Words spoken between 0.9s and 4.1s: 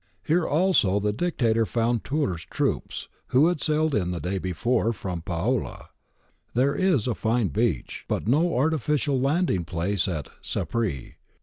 the Dictator found Turr's troops, who had sailed in